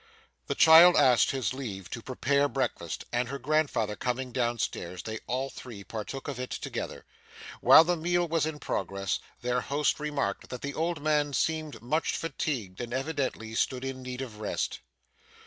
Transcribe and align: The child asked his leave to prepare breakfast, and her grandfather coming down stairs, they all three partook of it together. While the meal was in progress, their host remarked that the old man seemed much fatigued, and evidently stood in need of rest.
The 0.47 0.55
child 0.55 0.95
asked 0.97 1.29
his 1.29 1.53
leave 1.53 1.87
to 1.91 2.01
prepare 2.01 2.47
breakfast, 2.49 3.05
and 3.13 3.29
her 3.29 3.37
grandfather 3.37 3.95
coming 3.95 4.31
down 4.31 4.57
stairs, 4.57 5.03
they 5.03 5.19
all 5.27 5.51
three 5.51 5.83
partook 5.83 6.27
of 6.27 6.39
it 6.39 6.49
together. 6.49 7.05
While 7.59 7.83
the 7.83 7.95
meal 7.95 8.27
was 8.27 8.47
in 8.47 8.57
progress, 8.57 9.19
their 9.43 9.61
host 9.61 9.99
remarked 9.99 10.49
that 10.49 10.63
the 10.63 10.73
old 10.73 11.03
man 11.03 11.33
seemed 11.33 11.83
much 11.83 12.17
fatigued, 12.17 12.81
and 12.81 12.95
evidently 12.95 13.53
stood 13.53 13.85
in 13.85 14.01
need 14.01 14.21
of 14.23 14.39
rest. 14.39 14.79